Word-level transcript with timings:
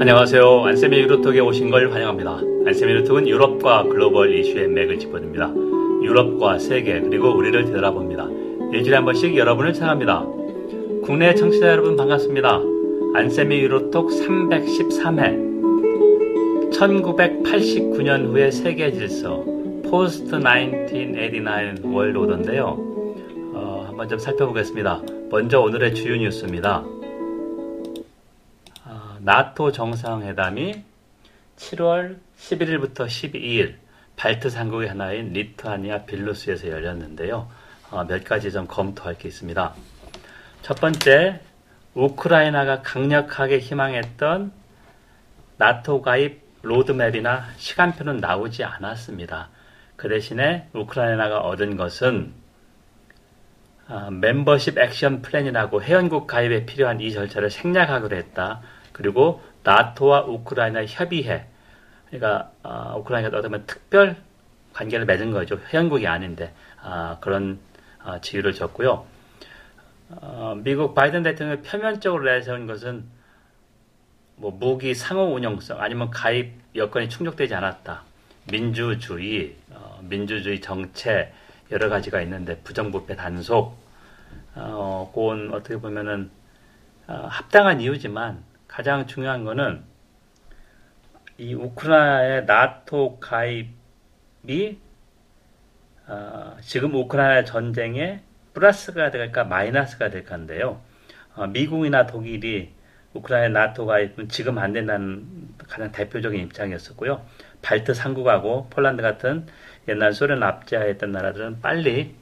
안녕하세요. 0.00 0.64
안쌤의 0.64 0.98
유로톡에 0.98 1.40
오신 1.40 1.70
걸 1.70 1.90
환영합니다. 1.90 2.40
안쌤의 2.66 2.92
유로톡은 2.92 3.26
유럽과 3.26 3.84
글로벌 3.84 4.34
이슈의 4.34 4.68
맥을 4.68 4.98
짚어줍니다. 4.98 5.54
유럽과 6.02 6.58
세계 6.58 7.00
그리고 7.00 7.30
우리를 7.34 7.64
되돌아봅니다. 7.64 8.28
일주일에 8.72 8.96
한 8.96 9.06
번씩 9.06 9.36
여러분을 9.36 9.72
찾아갑니다. 9.72 10.26
국내 11.02 11.34
청취자 11.34 11.68
여러분 11.68 11.96
반갑습니다. 11.96 12.60
안쌤의 13.14 13.58
유로톡 13.60 14.10
313회 14.10 15.54
1989년 16.70 18.26
후의 18.26 18.52
세계 18.52 18.92
질서 18.92 19.42
Post 19.88 20.38
1989 20.40 21.94
World 21.94 22.18
Order인데요. 22.18 22.76
어, 23.54 23.84
한번 23.86 24.08
좀 24.08 24.18
살펴보겠습니다. 24.18 25.00
먼저 25.30 25.60
오늘의 25.60 25.94
주요 25.94 26.16
뉴스입니다. 26.16 26.84
나토 29.24 29.72
정상회담이 29.72 30.84
7월 31.56 32.18
11일부터 32.36 33.06
12일 33.06 33.76
발트 34.16 34.50
상국의 34.50 34.88
하나인 34.88 35.32
리투아니아 35.32 36.04
빌루스에서 36.04 36.68
열렸는데요. 36.68 37.48
어, 37.90 38.04
몇 38.04 38.22
가지 38.22 38.52
좀 38.52 38.66
검토할 38.66 39.16
게 39.16 39.28
있습니다. 39.28 39.72
첫 40.60 40.78
번째, 40.78 41.40
우크라이나가 41.94 42.82
강력하게 42.82 43.60
희망했던 43.60 44.52
나토 45.56 46.02
가입 46.02 46.42
로드맵이나 46.60 47.46
시간표는 47.56 48.18
나오지 48.18 48.62
않았습니다. 48.62 49.48
그 49.96 50.10
대신에 50.10 50.68
우크라이나가 50.74 51.38
얻은 51.40 51.78
것은 51.78 52.34
어, 53.88 54.10
멤버십 54.10 54.76
액션 54.76 55.22
플랜이라고 55.22 55.82
회원국 55.82 56.26
가입에 56.26 56.66
필요한 56.66 57.00
이 57.00 57.10
절차를 57.10 57.48
생략하기로 57.48 58.14
했다. 58.16 58.60
그리고 58.94 59.42
나토와 59.64 60.22
우크라이나 60.22 60.86
협의해. 60.86 61.46
그러니까 62.08 62.52
어, 62.62 62.96
우크라이나가 62.98 63.38
어쩌면 63.38 63.64
특별 63.66 64.16
관계를 64.72 65.04
맺은 65.04 65.32
거죠. 65.32 65.58
회원국이 65.72 66.06
아닌데 66.06 66.54
어, 66.82 67.18
그런 67.20 67.58
어, 68.04 68.20
지위를 68.20 68.54
줬고요. 68.54 69.04
어, 70.10 70.54
미국 70.62 70.94
바이든 70.94 71.24
대통령이 71.24 71.62
표면적으로 71.62 72.24
내세운 72.24 72.66
것은 72.66 73.04
뭐 74.36 74.52
무기 74.52 74.94
상호 74.94 75.34
운영성 75.34 75.80
아니면 75.80 76.10
가입 76.10 76.52
여건이 76.76 77.08
충족되지 77.08 77.54
않았다. 77.54 78.02
민주주의, 78.50 79.56
어, 79.70 79.98
민주주의 80.02 80.60
정체 80.60 81.32
여러 81.72 81.88
가지가 81.88 82.20
있는데 82.22 82.58
부정부패 82.58 83.16
단속, 83.16 83.76
어, 84.54 85.10
그건 85.12 85.52
어떻게 85.52 85.78
보면은 85.78 86.30
어, 87.08 87.26
합당한 87.28 87.80
이유지만 87.80 88.42
가장 88.74 89.06
중요한 89.06 89.44
거는 89.44 89.84
이 91.38 91.54
우크라이나의 91.54 92.44
나토 92.44 93.20
가입이 93.20 94.80
어, 96.08 96.56
지금 96.60 96.92
우크라이나 96.92 97.44
전쟁에 97.44 98.22
플러스가 98.52 99.12
될까 99.12 99.44
마이너스가 99.44 100.10
될까인데요. 100.10 100.80
어, 101.36 101.46
미국이나 101.46 102.06
독일이 102.06 102.72
우크라이나 103.12 103.66
나토 103.66 103.86
가입은 103.86 104.28
지금 104.28 104.58
안 104.58 104.72
된다는 104.72 105.54
가장 105.68 105.92
대표적인 105.92 106.40
입장이었었고요. 106.40 107.24
발트 107.62 107.92
3국하고 107.92 108.70
폴란드 108.70 109.02
같은 109.02 109.46
옛날 109.86 110.12
소련 110.12 110.42
압제하였던 110.42 111.12
나라들은 111.12 111.60
빨리 111.60 112.16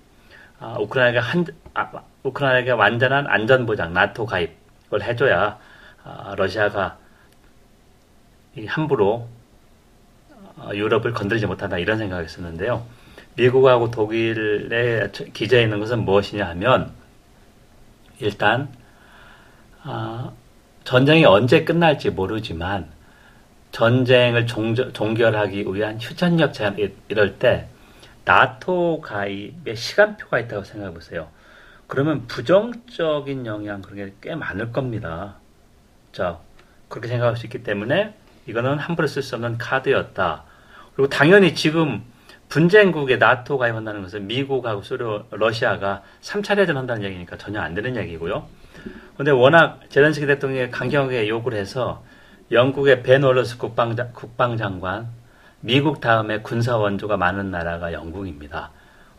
어, 0.61 0.77
우크라이나가 0.80 1.27
한 1.27 1.47
아, 1.73 2.03
우크라이나가 2.23 2.77
완전한 2.77 3.27
안전 3.27 3.64
보장 3.64 3.95
나토 3.95 4.27
가입을 4.27 5.03
해줘야 5.03 5.41
아, 5.41 5.72
러시아가 6.36 6.98
함부로 8.67 9.28
어, 10.56 10.70
유럽을 10.75 11.12
건드리지 11.12 11.47
못한다 11.47 11.78
이런 11.78 11.98
생각을 11.98 12.25
했었는데요. 12.25 12.84
미국하고 13.36 13.91
독일에 13.91 15.11
기재해 15.33 15.62
있는 15.62 15.79
것은 15.80 16.05
무엇이냐 16.05 16.46
하면 16.51 16.92
일단 18.20 18.68
어, 19.85 20.33
전쟁이 20.85 21.24
언제 21.24 21.64
끝날지 21.64 22.11
모르지만 22.11 22.89
전쟁을 23.73 24.46
종결하기 24.46 25.64
위한 25.73 25.98
휴전력 25.98 26.52
제한 26.52 26.77
이럴 27.08 27.39
때 27.39 27.68
나토 28.24 29.01
가입에 29.01 29.74
시간표가 29.74 30.41
있다고 30.41 30.64
생각해 30.64 30.92
보세요. 30.95 31.29
그러면 31.86 32.27
부정적인 32.27 33.46
영향 33.46 33.80
그런 33.83 33.96
게 33.96 34.12
꽤 34.20 34.35
많을 34.35 34.73
겁니다. 34.73 35.36
자, 36.12 36.39
그렇게 36.89 37.08
생각할 37.08 37.36
수 37.36 37.46
있기 37.46 37.62
때문에 37.62 38.14
이거는 38.46 38.78
함부로 38.78 39.08
쓸 39.08 39.23
수 39.23 39.34
없는 39.34 39.58
카드였다. 39.58 40.45
그리고 40.95 41.08
당연히 41.08 41.55
지금 41.55 42.02
분쟁국에 42.48 43.17
나토 43.17 43.56
가입한다는 43.56 44.02
것은 44.02 44.27
미국하고 44.27 44.83
소련, 44.83 45.24
러시아가 45.30 46.02
3차 46.20 46.56
대전 46.56 46.77
한다는 46.77 47.02
얘기니까 47.05 47.39
전혀 47.39 47.61
안 47.61 47.74
되는 47.74 47.96
얘기고요. 47.96 48.46
근데 49.17 49.30
워낙 49.30 49.80
제렌스키 49.89 50.27
대통령이 50.27 50.70
강경하게 50.70 51.28
요구를 51.28 51.56
해서 51.56 52.05
영국의 52.50 53.02
벤 53.02 53.23
월러스 53.23 53.56
국방장, 53.56 54.12
국방장관, 54.12 55.08
미국 55.61 56.00
다음에 56.00 56.40
군사 56.40 56.77
원조가 56.77 57.17
많은 57.17 57.50
나라가 57.50 57.92
영국입니다. 57.94 58.70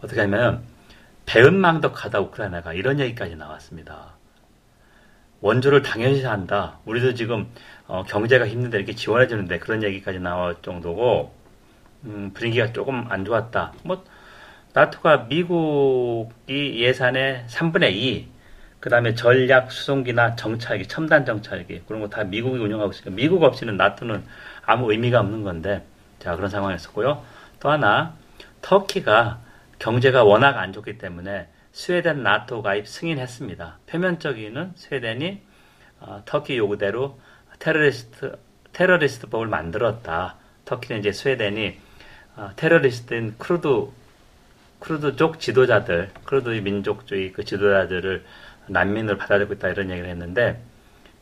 어떻게 0.04 0.22
하면 0.22 0.62
배은망덕하다 1.26 2.20
우크라이나가 2.20 2.74
이런 2.74 3.00
얘기까지 3.00 3.36
나왔습니다. 3.36 4.14
원조를 5.44 5.82
당연시 5.84 6.26
한다. 6.26 6.80
우리도 6.86 7.14
지금 7.16 7.48
어, 7.88 8.04
경제가 8.04 8.48
힘든데 8.48 8.78
이렇게 8.78 8.96
지원해 8.96 9.28
주는데 9.28 9.60
그런 9.60 9.84
얘기까지 9.84 10.20
나올 10.20 10.56
정도고 10.62 11.34
음, 12.06 12.32
분위기가 12.34 12.72
조금 12.72 13.06
안 13.10 13.26
좋았다. 13.26 13.74
뭐 13.84 14.04
나토가 14.74 15.26
미국이 15.30 16.82
예산의 16.82 17.46
3분의 17.50 17.92
2, 17.94 18.28
그 18.80 18.90
다음에 18.90 19.16
전략 19.16 19.72
수송기나 19.72 20.36
정찰기, 20.36 20.88
첨단 20.88 21.26
정찰기 21.26 21.84
그런 21.88 22.02
거 22.02 22.08
다 22.08 22.24
미국이 22.24 22.58
운영하고 22.60 22.92
있으니까 22.92 23.12
미국 23.12 23.44
없이는 23.44 23.76
나토는 23.78 24.24
아무 24.66 24.92
의미가 24.92 25.20
없는 25.20 25.44
건데 25.44 25.86
자 26.20 26.36
그런 26.38 26.50
상황이었었고요. 26.50 27.22
또 27.60 27.70
하나 27.70 28.16
터키가 28.62 29.40
경제가 29.80 30.24
워낙 30.24 30.58
안 30.58 30.72
좋기 30.72 30.98
때문에 30.98 31.48
스웨덴 31.74 32.22
나토 32.22 32.62
가입 32.62 32.88
승인했습니다. 32.88 33.80
표면적으로는 33.88 34.74
스웨덴이 34.76 35.42
어, 36.00 36.22
터키 36.26 36.58
요구대로 36.58 37.20
테러리스트 37.60 38.38
테러리스트 38.72 39.28
법을 39.28 39.48
만들었다. 39.48 40.38
터키는 40.66 41.00
이제 41.00 41.12
스웨덴이 41.12 41.78
어, 42.36 42.52
테러리스트인 42.56 43.36
쿠르드 43.40 43.92
쿠르드족 44.80 45.40
지도자들, 45.40 46.12
쿠르드 46.26 46.50
민족주의 46.50 47.32
그 47.32 47.44
지도자들을 47.44 48.24
난민을 48.68 49.18
받아들이고 49.18 49.54
있다 49.54 49.70
이런 49.70 49.90
얘기를 49.90 50.10
했는데 50.10 50.62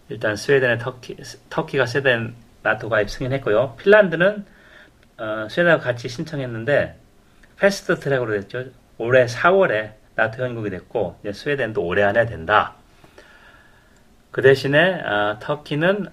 일단 0.09 0.35
스웨덴의 0.35 0.79
터키 0.79 1.15
터키가 1.49 1.85
스웨덴 1.85 2.35
나토 2.61 2.89
가입 2.89 3.09
승인했고요. 3.09 3.77
핀란드는 3.77 4.45
어, 5.17 5.47
스웨덴과 5.49 5.79
같이 5.79 6.09
신청했는데 6.09 6.99
패스트 7.57 7.99
트랙으로 7.99 8.33
됐죠. 8.41 8.65
올해 8.97 9.25
4월에 9.27 10.00
나토 10.15 10.41
회원국이 10.41 10.69
됐고 10.69 11.19
스웨덴도 11.31 11.83
올해 11.83 12.03
안에 12.03 12.25
된다. 12.25 12.75
그 14.31 14.41
대신에 14.41 15.01
어, 15.01 15.37
터키는 15.39 16.07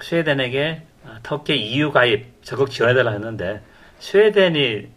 스웨덴에게 0.00 0.82
어, 1.04 1.16
터키 1.22 1.56
EU 1.56 1.90
가입 1.90 2.42
적극 2.42 2.70
지원해달라 2.70 3.12
했는데 3.12 3.62
스웨덴이 3.98 4.88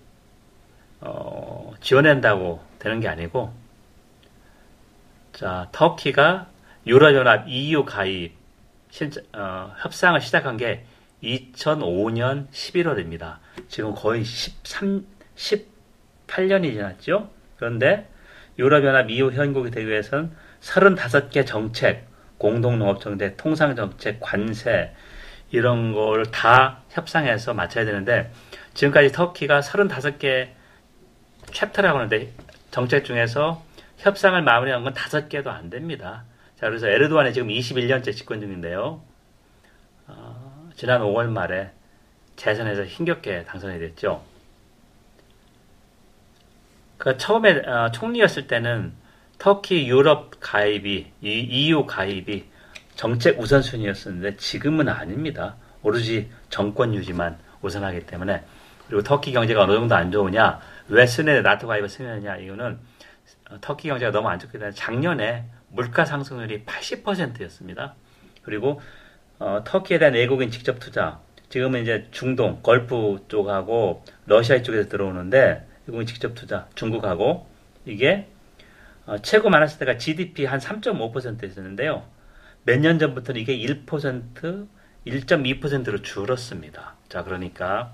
어, 1.02 1.74
지원한다고 1.82 2.62
되는 2.78 3.00
게 3.00 3.08
아니고 3.08 3.52
자 5.34 5.70
터키가 5.72 6.48
유럽연합 6.86 7.48
EU 7.48 7.86
가입 7.86 8.36
실제, 8.92 9.24
어, 9.34 9.74
협상을 9.80 10.20
시작한 10.22 10.58
게 10.58 10.86
2005년 11.24 12.48
11월입니다. 12.50 13.38
지금 13.68 13.94
거의 13.96 14.24
13, 14.24 15.06
18년이 15.36 16.74
지났죠. 16.74 17.30
그런데 17.58 18.11
유럽연합 18.62 19.10
이후 19.10 19.32
회원국이 19.32 19.72
되기 19.72 19.88
위해서는 19.88 20.32
35개 20.62 21.46
정책, 21.46 22.08
공동농업정책, 22.38 23.38
통상정책, 23.38 24.20
관세 24.20 24.94
이런 25.52 25.94
걸 25.94 26.24
다 26.32 26.84
협상해서 26.90 27.54
맞춰야 27.54 27.86
되는데 27.86 28.32
지금까지 28.74 29.12
터키가 29.12 29.60
35개 29.62 30.50
챕터라고 31.52 31.98
하는데 31.98 32.32
정책 32.70 33.04
중에서 33.04 33.64
협상을 33.98 34.42
마무리한 34.42 34.84
건 34.84 34.94
5개도 34.94 35.48
안 35.48 35.70
됩니다. 35.70 36.24
자, 36.58 36.68
그래서 36.68 36.88
에르도안이 36.88 37.34
지금 37.34 37.48
21년째 37.50 38.16
집권 38.16 38.40
중인데요. 38.40 39.02
어, 40.08 40.70
지난 40.76 41.02
5월 41.02 41.28
말에 41.28 41.72
재선에서 42.36 42.86
힘겹게 42.86 43.44
당선이 43.46 43.80
됐죠. 43.80 44.24
그 47.02 47.18
처음에 47.18 47.68
어, 47.68 47.90
총리였을 47.92 48.46
때는 48.46 48.94
터키 49.40 49.88
유럽 49.88 50.40
가입이 50.40 51.08
EU 51.24 51.88
가입이 51.88 52.46
정책 52.96 53.40
우선순위였었는데 53.40 54.38
지금은 54.38 54.88
아닙니다. 54.88 55.56
오로지 55.82 56.30
정권 56.52 56.94
유지만 56.94 57.40
우선하기 57.64 58.06
때문에 58.06 58.44
그리고 58.88 59.02
터키 59.02 59.32
경제가 59.32 59.64
어느 59.64 59.72
정도 59.72 59.96
안 59.96 60.12
좋으냐 60.12 60.60
왜 60.90 61.08
스웨덴 61.08 61.42
나토 61.42 61.66
가입을 61.66 61.90
승인했냐 61.90 62.38
이거는 62.38 62.78
터키 63.62 63.88
경제가 63.88 64.12
너무 64.12 64.30
안 64.30 64.38
좋기 64.38 64.52
때문에 64.52 64.72
작년에 64.74 65.46
물가 65.70 66.06
상승률이 66.06 66.66
80%였습니다. 66.66 67.96
그리고 68.44 68.80
어, 69.40 69.64
터키에 69.66 69.98
대한 69.98 70.14
외국인 70.14 70.52
직접 70.52 70.80
투자 70.80 71.20
지금은 71.50 71.82
이제 71.82 72.08
중동, 72.12 72.62
걸프 72.62 73.26
쪽하고 73.28 74.04
러시아 74.28 74.62
쪽에서 74.62 74.88
들어오는데 74.88 75.71
외국인 75.88 76.06
직접 76.08 76.36
투자 76.36 76.68
중국하고 76.76 77.48
이게 77.86 78.28
어, 79.06 79.18
최고 79.20 79.50
많았을 79.50 79.80
때가 79.80 79.98
GDP 79.98 80.46
한 80.46 80.60
3.5%였는데요. 80.60 82.04
몇 82.64 82.80
년 82.80 83.00
전부터는 83.00 83.42
이게 83.42 83.58
1%, 83.58 84.68
1.2%로 85.08 86.02
줄었습니다. 86.04 86.96
자, 87.10 87.24
그러니까 87.24 87.94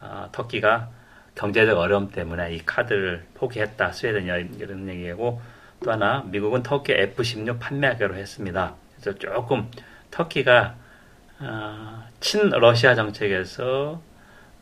어, 0.00 0.28
터키가 0.32 0.90
경제적 1.34 1.78
어려움 1.78 2.10
때문에 2.10 2.54
이 2.54 2.58
카드를 2.64 3.24
포기했다. 3.34 3.92
스웨덴이 3.92 4.56
이런 4.58 4.88
얘기고 4.88 5.40
또 5.82 5.92
하나 5.92 6.22
미국은 6.26 6.62
터키 6.62 6.92
F-16 6.92 7.58
판매하기로 7.60 8.16
했습니다. 8.16 8.74
그래서 9.00 9.18
조금 9.18 9.70
터키가 10.10 10.74
어, 11.40 12.04
친 12.20 12.50
러시아 12.50 12.94
정책에서 12.94 14.02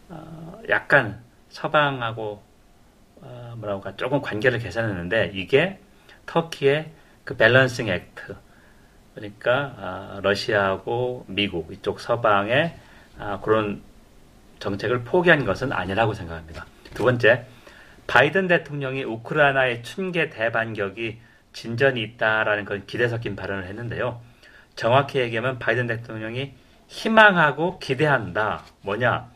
어, 0.08 0.62
약간 0.69 1.25
서방하고 1.56 2.43
어, 3.23 3.55
뭐라고 3.56 3.82
할까 3.82 3.97
조금 3.97 4.20
관계를 4.20 4.58
개선했는데 4.58 5.31
이게 5.32 5.79
터키의 6.26 6.91
그 7.25 7.37
밸런싱 7.37 7.88
액트 7.88 8.37
그러니까 9.14 9.75
아, 9.79 10.20
러시아하고 10.23 11.25
미국 11.29 11.73
이쪽 11.73 12.00
서방의 12.00 12.76
아, 13.19 13.41
그런 13.41 13.81
정책을 14.58 15.05
포기한 15.05 15.47
것은 15.47 15.73
아니라고 15.73 16.12
생각합니다. 16.12 16.67
두 16.93 17.05
번째, 17.05 17.47
바이든 18.06 18.49
대통령이 18.49 19.05
우크라이나의 19.05 19.82
춘계 19.82 20.29
대반격이 20.29 21.19
진전이 21.55 22.03
있다라는 22.03 22.67
건 22.67 22.85
기대 22.87 23.08
섞인 23.08 23.35
발언을 23.35 23.64
했는데요. 23.64 24.20
정확히 24.75 25.20
얘기하면 25.20 25.58
바이든 25.58 25.87
대통령이 25.87 26.53
희망하고 26.88 27.79
기대한다. 27.79 28.64
뭐냐? 28.82 29.35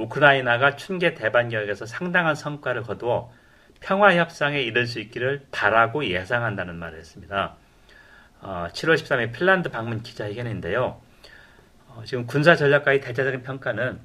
우크라이나가 0.00 0.76
춘계 0.76 1.14
대반격에서 1.14 1.86
상당한 1.86 2.34
성과를 2.34 2.82
거두어 2.82 3.32
평화 3.80 4.14
협상에 4.14 4.60
이를 4.60 4.86
수 4.86 5.00
있기를 5.00 5.46
바라고 5.50 6.04
예상한다는 6.04 6.76
말을 6.76 6.98
했습니다. 6.98 7.56
어, 8.40 8.68
7월 8.72 8.94
13일 8.96 9.32
핀란드 9.32 9.70
방문 9.70 10.02
기자회견인데요. 10.02 11.00
어, 11.88 12.02
지금 12.04 12.26
군사 12.26 12.56
전략가의 12.56 13.00
대체적인 13.00 13.42
평가는 13.42 13.98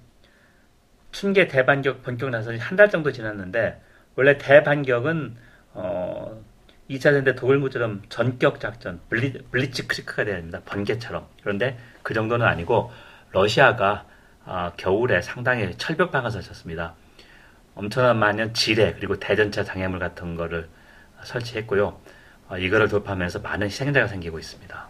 춘계 1.11 1.47
대반격 1.47 2.03
본격 2.03 2.29
나서 2.29 2.55
한달 2.57 2.89
정도 2.89 3.11
지났는데 3.11 3.81
원래 4.15 4.37
대반격은 4.37 5.35
어, 5.73 6.43
2차 6.89 7.01
전대 7.01 7.35
독일무처럼 7.35 8.03
전격 8.09 8.59
작전, 8.59 8.99
블리, 9.09 9.33
블리츠 9.51 9.87
크리크가 9.87 10.23
돼야 10.23 10.35
됩니다. 10.35 10.61
번개처럼. 10.65 11.27
그런데 11.41 11.77
그 12.03 12.13
정도는 12.13 12.45
아니고 12.45 12.91
러시아가 13.31 14.05
어, 14.45 14.71
겨울에 14.77 15.21
상당히 15.21 15.75
철벽방을 15.77 16.31
설쳤습니다. 16.31 16.93
엄청난 17.75 18.17
많은 18.17 18.53
지뢰 18.53 18.93
그리고 18.93 19.19
대전차 19.19 19.63
장애물 19.63 19.99
같은 19.99 20.35
거를 20.35 20.67
설치했고요. 21.23 21.99
어, 22.49 22.57
이거를 22.57 22.87
돌파하면서 22.87 23.39
많은 23.39 23.67
희생자가 23.67 24.07
생기고 24.07 24.39
있습니다. 24.39 24.87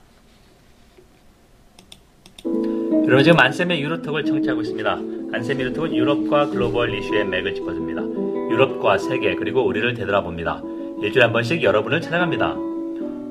여러분 3.05 3.23
지금 3.23 3.39
안쌤의 3.39 3.81
유로톡을 3.81 4.25
청취하고 4.25 4.61
있습니다. 4.61 4.91
안쌤 5.33 5.59
유로톡은 5.59 5.95
유럽과 5.95 6.47
글로벌 6.47 6.93
이슈의 6.93 7.25
맥을 7.25 7.55
짚어줍니다. 7.55 8.01
유럽과 8.01 8.97
세계 8.97 9.35
그리고 9.35 9.65
우리를 9.65 9.93
되돌아봅니다. 9.93 10.61
일주일에 11.01 11.23
한 11.23 11.33
번씩 11.33 11.63
여러분을 11.63 12.01
찾아갑니다. 12.01 12.53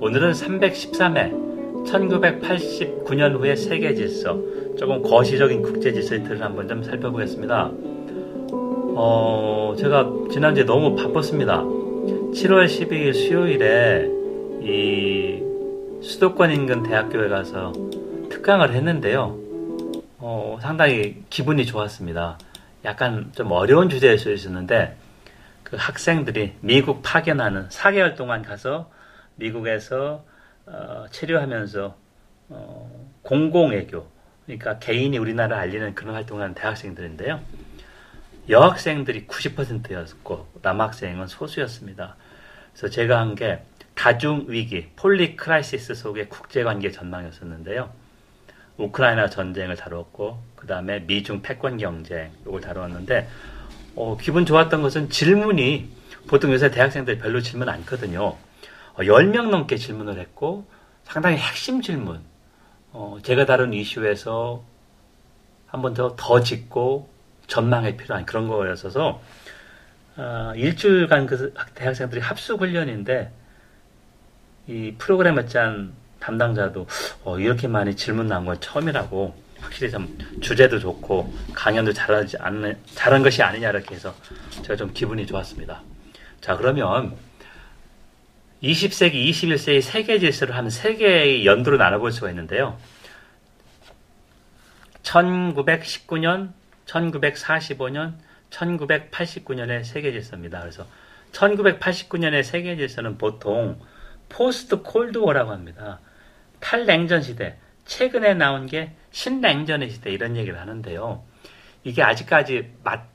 오늘은 0.01 0.33
313회 0.33 1.54
1989년 1.87 3.39
후의 3.39 3.57
세계 3.57 3.95
질서 3.95 4.39
조금 4.77 5.03
거시적인 5.03 5.63
국제 5.63 5.93
질서의 5.93 6.25
틀을 6.25 6.43
한번 6.43 6.69
좀 6.69 6.83
살펴보겠습니다. 6.83 7.71
어, 8.97 9.75
제가 9.79 10.11
지난주에 10.31 10.65
너무 10.65 10.95
바빴습니다. 10.97 11.63
7월 11.63 12.67
12일 12.67 13.15
수요일에 13.15 14.09
이 14.63 15.43
수도권 16.03 16.51
인근 16.51 16.83
대학교에 16.83 17.29
가서 17.29 17.73
특강을 18.31 18.73
했는데요. 18.73 19.39
어, 20.19 20.59
상당히 20.61 21.23
기분이 21.31 21.67
좋았습니다. 21.67 22.39
약간 22.85 23.31
좀 23.35 23.51
어려운 23.53 23.89
주제일 23.89 24.19
수 24.19 24.33
있었는데 24.33 24.97
그 25.63 25.77
학생들이 25.79 26.53
미국 26.61 27.03
파견하는 27.03 27.69
4개월 27.69 28.17
동안 28.17 28.43
가서 28.43 28.91
미국에서 29.37 30.25
어, 30.67 31.07
체류하면서 31.11 31.97
어, 32.51 33.11
공공외교 33.23 34.07
그러니까 34.45 34.79
개인이 34.79 35.17
우리나라를 35.17 35.57
알리는 35.57 35.95
그런 35.95 36.15
활동을 36.15 36.43
하는 36.43 36.55
대학생들인데요. 36.55 37.41
여학생들이 38.49 39.27
90%였고 39.27 40.49
남학생은 40.63 41.27
소수였습니다. 41.27 42.17
그래서 42.73 42.89
제가 42.89 43.19
한 43.19 43.35
게 43.35 43.63
다중 43.95 44.47
위기, 44.49 44.89
polycrisis 44.97 45.95
속의 45.95 46.29
국제 46.29 46.63
관계 46.65 46.91
전망이었었는데요. 46.91 47.91
우크라이나 48.77 49.31
전쟁을 49.31 49.77
다뤘고 49.77 50.43
그 50.57 50.67
다음에 50.67 51.01
미중 51.01 51.43
패권 51.43 51.79
경쟁 51.79 52.33
이걸 52.45 52.61
다루었는데 52.61 53.29
어, 53.95 54.17
기분 54.21 54.45
좋았던 54.45 54.83
것은 54.83 55.11
질문이 55.11 55.89
보통 56.27 56.53
요새 56.53 56.71
대학생들 56.71 57.19
별로 57.19 57.41
질문 57.41 57.69
않거든요. 57.69 58.37
어, 58.95 58.99
10명 59.03 59.51
넘게 59.51 59.77
질문을 59.77 60.19
했고 60.19 60.67
상당히 61.05 61.37
핵심 61.37 61.83
질문 61.83 62.21
어, 62.93 63.19
제가 63.23 63.45
다룬 63.47 63.73
이슈에서 63.73 64.63
한 65.67 65.83
번 65.83 65.95
더 65.95 66.15
더 66.17 66.41
짚고 66.41 67.09
전망에 67.49 67.97
필요한 67.97 68.25
그런 68.25 68.49
거였어서 68.49 69.21
어, 70.17 70.53
일주일간 70.55 71.27
그 71.27 71.53
대학생들이 71.75 72.21
합숙 72.21 72.61
훈련인데 72.61 73.33
이 74.69 74.95
프로그램을 74.99 75.49
짠 75.49 75.93
담당자도 76.21 76.87
어, 77.25 77.39
이렇게 77.39 77.67
많이 77.69 77.97
질문 77.97 78.29
나온 78.29 78.47
건 78.47 78.59
처음이라고 78.61 79.35
확실히 79.61 79.91
좀 79.91 80.17
주제도 80.41 80.79
좋고 80.79 81.33
강연도 81.55 81.93
잘하지 81.93 82.37
않는 82.39 82.79
잘한 82.95 83.23
것이 83.23 83.43
아니냐 83.43 83.71
이렇게 83.71 83.95
해서 83.97 84.15
제가 84.63 84.77
좀 84.77 84.93
기분이 84.95 85.27
좋았습니다. 85.27 85.83
자 86.41 86.57
그러면 86.57 87.15
20세기, 88.65 89.29
21세기 89.31 89.81
세계 89.81 90.19
질서를 90.19 90.57
한 90.57 90.71
세 90.71 90.95
개의 90.97 91.47
연도로 91.47 91.77
나눠볼 91.77 92.13
수가 92.13 92.31
있는데요. 92.31 92.79
1919년, 95.03 96.53
1945년, 96.87 98.15
1989년의 98.51 99.85
세계 99.85 100.13
질서입니다. 100.13 100.61
그래서 100.61 100.87
1989년의 101.33 102.43
세계 102.43 102.77
질서는 102.77 103.19
보통 103.19 103.81
포스트 104.29 104.83
콜드워라고 104.83 105.51
합니다. 105.51 106.01
탈냉전 106.61 107.23
시대, 107.23 107.59
최근에 107.85 108.35
나온 108.35 108.67
게 108.67 108.95
신냉전의 109.11 109.91
시대 109.91 110.11
이런 110.11 110.37
얘기를 110.37 110.59
하는데요. 110.59 111.23
이게 111.85 112.03
아직까지 112.03 112.73
맞, 112.83 113.07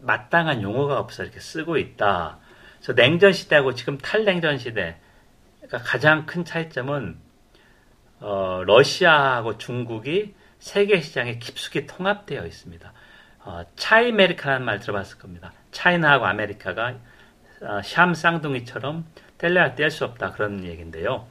마땅한 0.00 0.62
용어가 0.62 0.98
없어 0.98 1.22
이렇게 1.22 1.38
쓰고 1.38 1.76
있다. 1.78 2.38
그래서 2.86 2.94
냉전 2.94 3.32
시대하고 3.32 3.74
지금 3.74 3.98
탈냉전 3.98 4.58
시대 4.58 4.96
그러니까 5.60 5.78
가장 5.78 6.24
큰 6.24 6.44
차이점은 6.44 7.18
어, 8.20 8.62
러시아하고 8.64 9.58
중국이 9.58 10.36
세계 10.60 11.00
시장에 11.00 11.38
깊숙이 11.38 11.86
통합되어 11.86 12.46
있습니다. 12.46 12.92
어, 13.40 13.62
차이메리카라는 13.74 14.64
말 14.64 14.78
들어봤을 14.78 15.18
겁니다. 15.18 15.52
차이나하고 15.72 16.26
아메리카가 16.26 16.94
어, 17.62 17.80
샴 17.82 18.14
쌍둥이처럼 18.14 19.04
뗄래야 19.38 19.74
뗄 19.74 19.90
수 19.90 20.04
없다 20.04 20.30
그런 20.30 20.62
얘기인데요. 20.62 21.26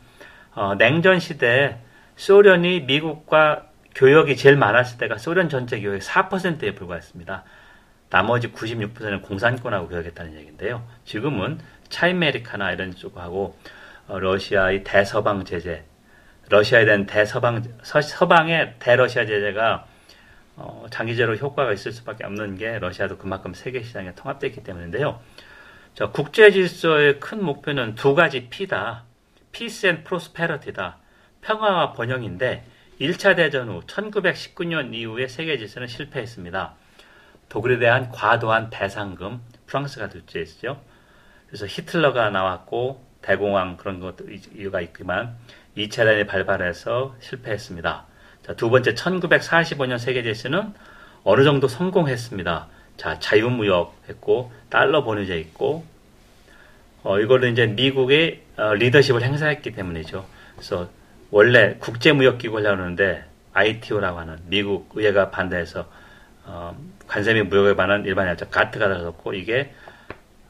어, 0.56 0.76
냉전 0.76 1.20
시대에 1.20 1.78
소련이 2.18 2.82
미국과 2.82 3.68
교역이 3.96 4.36
제일 4.36 4.58
많았을 4.58 4.98
때가 4.98 5.18
소련 5.18 5.48
전체 5.48 5.80
교역의 5.80 6.02
4%에 6.02 6.76
불과했습니다. 6.76 7.46
나머지 8.10 8.52
96%는 8.52 9.22
공산권하고 9.22 9.90
교역했다는 9.90 10.36
얘기인데요. 10.36 10.88
지금은 11.06 11.60
차이메리카나 11.90 12.72
이런 12.72 12.96
쪽하고 12.96 13.58
어, 14.08 14.20
러시아의 14.20 14.84
대서방 14.84 15.46
제재, 15.46 15.84
러시아에 16.50 16.86
대한 16.86 17.06
대서방 17.06 17.64
서, 17.82 18.28
방의 18.28 18.76
대러시아 18.80 19.26
제재가 19.26 19.88
어, 20.58 20.86
장기적으로 20.90 21.36
효과가 21.38 21.74
있을 21.74 21.92
수밖에 21.92 22.24
없는 22.24 22.58
게 22.58 22.80
러시아도 22.80 23.18
그만큼 23.18 23.54
세계 23.54 23.82
시장에 23.82 24.14
통합되어 24.16 24.50
있기 24.50 24.64
때문인데요. 24.64 25.20
자, 25.96 26.08
국제 26.08 26.52
질서의 26.52 27.20
큰 27.20 27.44
목표는 27.44 27.96
두 27.96 28.16
가지 28.16 28.50
P다. 28.50 29.04
Peace 29.52 29.90
and 29.90 30.04
Prosperity다. 30.08 30.98
평화와 31.42 31.94
번영인데 31.94 32.66
1차 33.00 33.36
대전 33.36 33.70
후 33.70 33.82
1919년 33.82 34.94
이후에 34.94 35.28
세계 35.28 35.58
질서는 35.58 35.88
실패했습니다. 35.88 36.76
독일에 37.50 37.80
대한 37.80 38.10
과도한 38.12 38.70
배상금 38.70 39.42
프랑스가 39.68 40.10
둘째였죠. 40.10 40.82
그래서 41.48 41.66
히틀러가 41.68 42.30
나왔고 42.30 43.04
대공황 43.22 43.78
그런 43.78 44.00
것도 44.00 44.25
이유가 44.56 44.82
있지만 44.82 45.36
2차 45.78 45.98
대전이 45.98 46.28
발발해서 46.28 47.16
실패했습니다. 47.20 48.06
자, 48.46 48.54
두 48.54 48.70
번째 48.70 48.94
1945년 48.94 49.98
세계 49.98 50.22
질서는 50.24 50.74
어느 51.24 51.44
정도 51.44 51.68
성공했습니다. 51.68 52.68
자, 52.98 53.20
자유무역 53.20 54.04
했고 54.10 54.52
달러 54.70 55.04
보내제 55.04 55.38
있고 55.40 55.86
어, 57.04 57.20
이거를 57.20 57.52
이제 57.52 57.68
미국의 57.68 58.42
어, 58.58 58.74
리더십을 58.74 59.22
행사했기 59.22 59.72
때문이죠. 59.74 60.25
그래서 60.56 60.90
원래 61.32 61.75
국제무역기구를 61.80 62.70
하는데 62.70 63.25
ITO라고 63.54 64.20
하는 64.20 64.38
미국 64.48 64.90
의회가 64.96 65.30
반대해서 65.30 65.88
어, 66.46 66.78
관세 67.16 67.34
및 67.34 67.44
무역에 67.44 67.76
관한 67.76 68.04
일반 68.04 68.28
협정 68.28 68.50
가트가 68.50 68.90
들어섰고 68.90 69.34
이게 69.34 69.74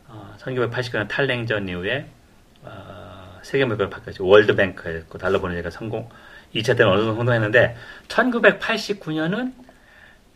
어, 0.07 0.35
1989년 0.39 1.07
탈냉전 1.07 1.69
이후에 1.69 2.07
어, 2.63 3.39
세계 3.43 3.65
무역으로 3.65 3.91
바뀌었죠. 3.91 4.25
월드뱅크였고 4.25 5.19
달러 5.19 5.39
보내제가 5.39 5.69
성공 5.69 6.09
2차 6.55 6.75
때는 6.75 6.91
어느 6.91 7.01
정도 7.01 7.15
성공했는데 7.17 7.75
1989년은 8.07 9.53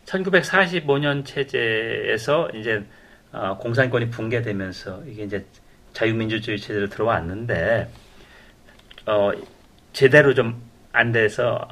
1945년 0.06 1.26
체제에서 1.26 2.50
이제 2.54 2.84
어, 3.32 3.56
공산권이 3.58 4.10
붕괴되면서 4.10 5.02
이게 5.08 5.24
이제 5.24 5.44
자유민주주의 5.94 6.58
체제로 6.58 6.88
들어왔는데 6.88 7.90
어, 9.06 9.32
제대로 9.92 10.32
좀 10.32 10.70
안 10.92 11.12
돼서 11.12 11.68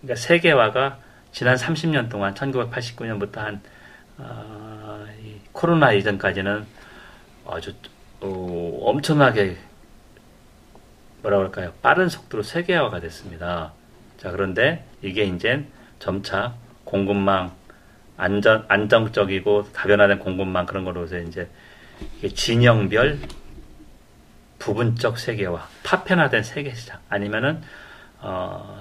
그러니까 0.00 0.20
세계화가 0.20 0.98
지난 1.34 1.56
30년 1.56 2.08
동안 2.08 2.32
1989년부터 2.32 3.38
한 3.38 3.60
어, 4.18 5.04
코로나 5.50 5.92
이전까지는 5.92 6.64
아주 7.44 7.74
어, 8.20 8.78
엄청나게 8.82 9.56
뭐라 11.22 11.38
그럴까요? 11.38 11.72
빠른 11.82 12.08
속도로 12.08 12.44
세계화가 12.44 13.00
됐습니다. 13.00 13.72
자 14.16 14.30
그런데 14.30 14.86
이게 15.02 15.24
이제 15.24 15.66
점차 15.98 16.54
공급망 16.84 17.52
안전 18.16 18.64
안정적이고 18.68 19.72
다변화된 19.72 20.20
공급망 20.20 20.66
그런 20.66 20.84
거로서 20.84 21.18
이제 21.18 21.50
진영별 22.32 23.18
부분적 24.60 25.18
세계화, 25.18 25.66
파편화된 25.82 26.44
세계 26.44 26.72
시장 26.74 27.00
아니면은 27.08 27.60
어, 28.20 28.80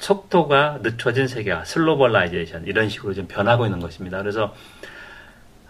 속도가 0.00 0.80
늦춰진 0.82 1.28
세계화, 1.28 1.64
slowbalization 1.64 2.66
이런 2.66 2.88
식으로 2.88 3.14
좀 3.14 3.28
변하고 3.28 3.66
있는 3.66 3.80
것입니다. 3.80 4.18
그래서 4.18 4.54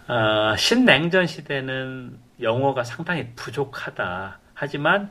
어, 0.07 0.55
신냉전 0.57 1.27
시대는 1.27 2.17
영어가 2.41 2.83
상당히 2.83 3.27
부족하다. 3.35 4.39
하지만 4.53 5.09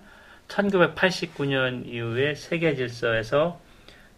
1989년 0.48 1.86
이후에 1.86 2.34
세계 2.34 2.74
질서에서 2.74 3.60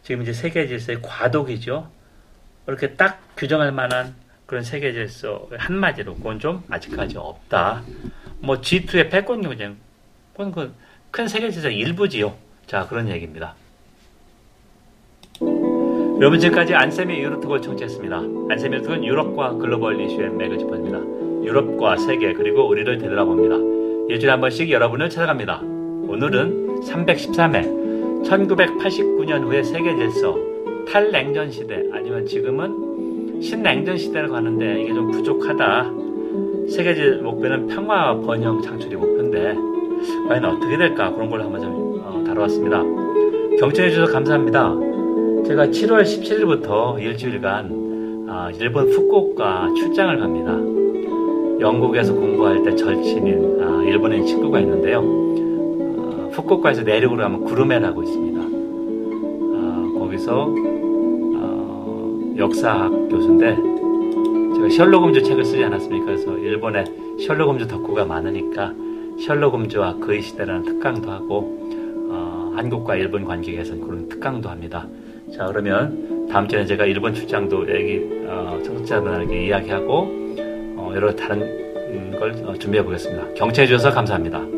지금 0.03 0.23
이제 0.23 0.33
세계 0.33 0.67
질서의 0.67 1.03
과도기죠. 1.03 1.91
이렇게 2.67 2.95
딱 2.95 3.21
규정할 3.37 3.73
만한 3.73 4.15
그런 4.47 4.63
세계 4.63 4.93
질서 4.93 5.49
한마디로 5.57 6.15
그건 6.15 6.39
좀 6.39 6.63
아직까지 6.69 7.19
없다. 7.19 7.83
뭐 8.39 8.61
G2의 8.61 9.11
패권 9.11 9.43
경쟁, 9.43 9.77
그건 10.37 10.75
큰 11.11 11.29
세계 11.29 11.51
질서 11.51 11.71
일부지요. 11.71 12.37
자 12.67 12.87
그런 12.87 13.09
얘기입니다. 13.09 13.55
여러분 16.23 16.39
지금까지 16.39 16.73
안쌤의 16.73 17.21
유로톡을 17.21 17.61
청취했습니다. 17.61 18.17
안쌤의 18.49 18.79
유로톡은 18.79 19.05
유럽과 19.05 19.57
글로벌 19.57 20.01
이슈의 20.01 20.31
맥을 20.31 20.57
짚어줍니다. 20.57 21.01
유럽과 21.45 21.97
세계 21.97 22.33
그리고 22.33 22.69
우리를 22.69 22.97
되돌아봅니다. 22.97 23.57
일주일에 24.09 24.31
한 24.31 24.41
번씩 24.41 24.71
여러분을 24.71 25.11
찾아갑니다. 25.11 25.63
오늘은 25.63 26.83
313회 26.83 28.23
1989년 28.23 29.43
후의 29.43 29.65
세계 29.65 29.97
질서 29.97 30.39
탈냉전 30.89 31.51
시대 31.51 31.83
아니면 31.93 32.25
지금은 32.25 33.41
신냉전 33.43 33.99
시대를 33.99 34.29
가는데 34.29 34.81
이게 34.81 34.95
좀 34.95 35.11
부족하다. 35.11 35.91
세계질 36.71 37.21
목표는 37.23 37.67
평화와 37.67 38.21
번영 38.21 38.63
창출이 38.63 38.95
목표인데 38.95 39.57
과연 40.29 40.45
어떻게 40.45 40.77
될까 40.77 41.13
그런 41.13 41.29
걸 41.29 41.43
한번 41.43 41.61
좀 41.61 42.01
어, 42.05 42.23
다뤄왔습니다. 42.25 42.81
경청해 43.59 43.91
주셔서 43.91 44.13
감사합니다. 44.13 44.92
제가 45.47 45.67
7월 45.67 46.03
17일부터 46.03 47.01
일주일간 47.03 48.27
아, 48.29 48.51
일본 48.59 48.89
후쿠오카 48.89 49.75
출장을 49.77 50.19
갑니다. 50.19 50.53
영국에서 51.61 52.15
공부할 52.15 52.63
때 52.63 52.75
절친인 52.77 53.61
아, 53.61 53.83
일본인 53.83 54.25
친구가 54.25 54.61
있는데요. 54.61 55.01
어, 55.01 56.31
후쿠오카에서 56.33 56.83
내륙으로 56.83 57.23
가면 57.23 57.45
구르메라고 57.45 58.03
있습니다. 58.05 58.41
아, 58.41 59.99
거기서 59.99 60.55
어, 61.37 62.35
역사학 62.39 62.91
교수인데 63.09 63.57
제가 64.55 64.69
셜록 64.71 65.03
홈즈 65.03 65.23
책을 65.23 65.45
쓰지 65.45 65.65
않았습니까? 65.65 66.07
그래서 66.07 66.39
일본에 66.39 66.85
셜록 67.27 67.51
홈즈 67.51 67.67
덕후가 67.67 68.05
많으니까 68.05 68.73
셜록 69.19 69.55
홈즈와 69.55 69.97
그의 69.97 70.23
시대라는 70.23 70.63
특강도 70.63 71.11
하고 71.11 71.59
어, 72.11 72.53
한국과 72.55 72.95
일본 72.95 73.25
관계 73.25 73.53
개선 73.53 73.81
그런 73.81 74.09
특강도 74.09 74.49
합니다. 74.49 74.87
자 75.35 75.47
그러면 75.47 76.29
다음 76.31 76.47
주에 76.47 76.65
제가 76.65 76.85
일본 76.85 77.15
출장도 77.15 77.63
여기 77.75 78.07
어, 78.27 78.61
청취자분들에게 78.63 79.47
이야기하고 79.47 79.95
어, 80.77 80.93
여러 80.95 81.15
다른 81.15 81.41
걸 82.19 82.33
어, 82.47 82.55
준비해 82.55 82.85
보겠습니다. 82.85 83.35
경청해 83.35 83.67
주셔서 83.67 83.91
감사합니다. 83.91 84.52